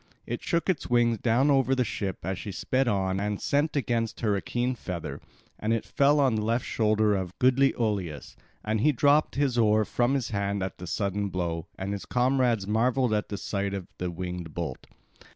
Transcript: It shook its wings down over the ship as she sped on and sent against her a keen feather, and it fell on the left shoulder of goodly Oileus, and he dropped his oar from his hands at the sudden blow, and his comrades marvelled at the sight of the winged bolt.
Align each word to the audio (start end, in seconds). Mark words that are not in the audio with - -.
It 0.25 0.41
shook 0.41 0.67
its 0.67 0.89
wings 0.89 1.19
down 1.19 1.51
over 1.51 1.75
the 1.75 1.85
ship 1.85 2.17
as 2.25 2.39
she 2.39 2.51
sped 2.51 2.87
on 2.87 3.19
and 3.19 3.39
sent 3.39 3.75
against 3.75 4.21
her 4.21 4.35
a 4.35 4.41
keen 4.41 4.73
feather, 4.73 5.21
and 5.59 5.73
it 5.73 5.85
fell 5.85 6.19
on 6.19 6.33
the 6.33 6.41
left 6.43 6.65
shoulder 6.65 7.13
of 7.13 7.37
goodly 7.37 7.75
Oileus, 7.75 8.35
and 8.65 8.81
he 8.81 8.91
dropped 8.91 9.35
his 9.35 9.59
oar 9.59 9.85
from 9.85 10.15
his 10.15 10.31
hands 10.31 10.63
at 10.63 10.79
the 10.79 10.87
sudden 10.87 11.29
blow, 11.29 11.67
and 11.77 11.93
his 11.93 12.07
comrades 12.07 12.65
marvelled 12.65 13.13
at 13.13 13.29
the 13.29 13.37
sight 13.37 13.75
of 13.75 13.85
the 13.99 14.09
winged 14.09 14.55
bolt. 14.55 14.87